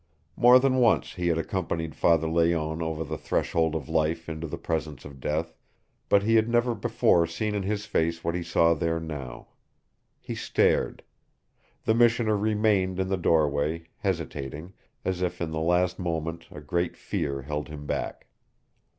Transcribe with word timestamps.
More 0.35 0.57
than 0.59 0.77
once 0.77 1.13
he 1.13 1.27
had 1.27 1.37
accompanied 1.37 1.93
Father 1.93 2.27
Layonne 2.27 2.81
over 2.81 3.03
the 3.03 3.19
threshold 3.19 3.75
of 3.75 3.87
life 3.87 4.27
into 4.27 4.47
the 4.47 4.57
presence 4.57 5.05
of 5.05 5.19
death, 5.19 5.53
but 6.09 6.23
he 6.23 6.37
had 6.37 6.49
never 6.49 6.73
before 6.73 7.27
seen 7.27 7.53
in 7.53 7.61
his 7.61 7.85
face 7.85 8.23
what 8.23 8.33
he 8.33 8.41
saw 8.41 8.73
there 8.73 8.99
now. 8.99 9.49
He 10.19 10.33
stared. 10.33 11.03
The 11.83 11.93
missioner 11.93 12.35
remained 12.35 12.99
in 12.99 13.09
the 13.09 13.15
doorway, 13.15 13.89
hesitating, 13.99 14.73
as 15.05 15.21
if 15.21 15.39
at 15.39 15.51
the 15.51 15.59
last 15.59 15.99
moment 15.99 16.47
a 16.49 16.61
great 16.61 16.97
fear 16.97 17.43
held 17.43 17.67
him 17.67 17.85
back. 17.85 18.25